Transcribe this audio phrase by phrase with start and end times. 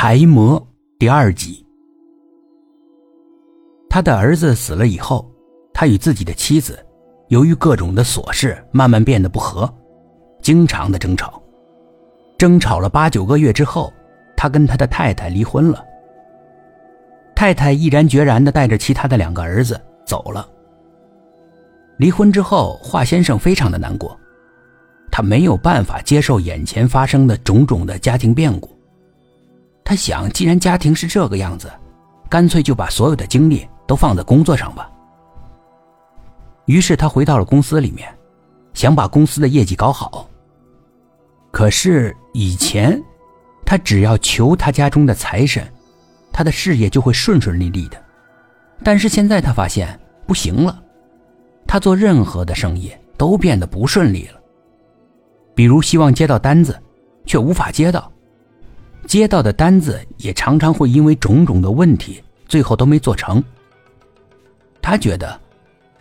[0.00, 0.64] 财魔
[0.96, 1.66] 第二集。
[3.90, 5.28] 他的儿子死了以后，
[5.74, 6.78] 他与自己的妻子
[7.30, 9.68] 由于各种的琐事，慢慢变得不和，
[10.40, 11.42] 经常的争吵。
[12.38, 13.92] 争吵了八九个月之后，
[14.36, 15.84] 他跟他的太太离婚了。
[17.34, 20.48] 太太毅然决然的带着其他的两个儿子走了。
[21.96, 24.16] 离婚之后，华先生非常的难过，
[25.10, 28.77] 他没有办法接受眼前发生的种种的家庭变故。
[29.88, 31.72] 他想，既然家庭是这个样子，
[32.28, 34.90] 干脆就把所有的精力都放在工作上吧。
[36.66, 38.06] 于是他回到了公司里面，
[38.74, 40.28] 想把公司的业绩搞好。
[41.50, 43.02] 可是以前，
[43.64, 45.66] 他只要求他家中的财神，
[46.30, 47.96] 他的事业就会顺顺利利的。
[48.84, 50.82] 但是现在他发现不行了。
[51.66, 54.38] 他做任何的生意都变得不顺利了，
[55.54, 56.78] 比如希望接到单子，
[57.24, 58.02] 却无法接到；
[59.08, 63.42] 接到的单子也常常会因为种种的问题，最后都没做成。
[64.82, 65.40] 他觉得，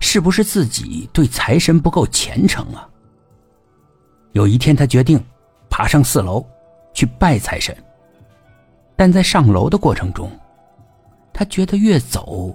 [0.00, 2.86] 是不是自己对财神不够虔诚啊？
[4.32, 5.18] 有一天，他决定
[5.70, 6.46] 爬上四楼
[6.92, 7.74] 去拜财神，
[8.96, 10.30] 但在上楼的过程中，
[11.32, 12.54] 他觉得越走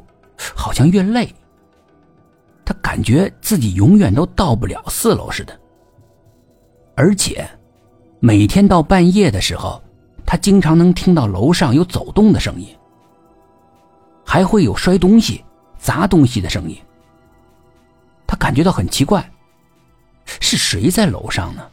[0.55, 1.27] 好像越累。
[2.63, 5.59] 他感觉自己永远都到不了四楼似的，
[6.95, 7.47] 而且
[8.19, 9.81] 每天到半夜的时候，
[10.35, 12.67] 他经常能听到楼上有走动的声音，
[14.25, 15.41] 还会有摔东西、
[15.77, 16.77] 砸东西的声音。
[18.27, 19.31] 他感觉到很奇怪，
[20.41, 21.65] 是谁在楼上呢？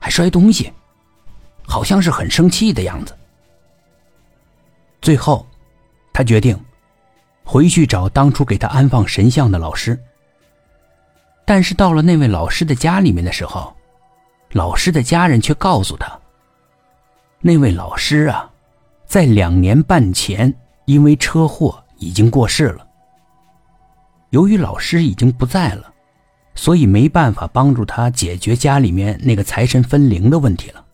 [0.00, 0.72] 还摔东西，
[1.64, 3.16] 好像是很生气的样子。
[5.00, 5.46] 最后，
[6.12, 6.58] 他决定
[7.44, 9.96] 回去找当初给他安放神像的老师。
[11.44, 13.72] 但是到了那位老师的家里面的时候，
[14.50, 16.18] 老师的家人却告诉他，
[17.44, 18.48] 那位老师啊，
[19.04, 20.54] 在两年半前
[20.84, 22.86] 因为车祸已经过世了。
[24.30, 25.92] 由于老师已经不在了，
[26.54, 30.84] 所以没办法帮助他解决家里面那个财神分灵的问题了。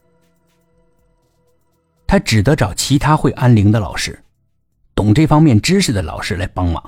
[2.06, 4.18] 他只得找其他会安灵的老师，
[4.94, 6.82] 懂这方面知识的老师来帮忙。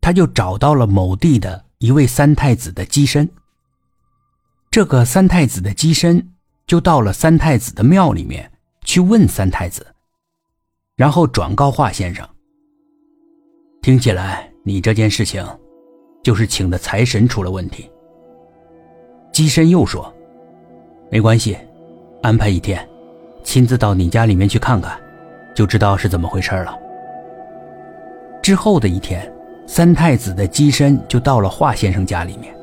[0.00, 3.28] 他就找到了某地的一位三太子的机身。
[4.70, 6.33] 这个三太子的机身
[6.66, 8.50] 就到了三太子的庙里面
[8.82, 9.86] 去问三太子，
[10.96, 12.26] 然后转告华先生。
[13.82, 15.46] 听起来你这件事情，
[16.22, 17.90] 就是请的财神出了问题。
[19.32, 20.12] 机身又说
[21.10, 21.56] ：“没关系，
[22.22, 22.88] 安排一天，
[23.42, 24.98] 亲自到你家里面去看看，
[25.54, 26.78] 就知道是怎么回事了。”
[28.42, 29.30] 之后的一天。
[29.66, 32.54] 三太子的机身就到了华先生家里面。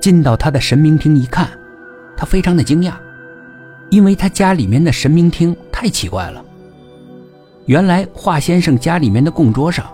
[0.00, 1.48] 进到他的神明厅一看，
[2.16, 2.94] 他非常的惊讶，
[3.90, 6.44] 因为他家里面的神明厅太奇怪了。
[7.66, 9.86] 原来华先生家里面的供桌上，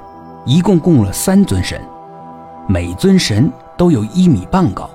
[0.47, 1.81] 一共供了三尊神，
[2.69, 4.89] 每尊神都有一米半高，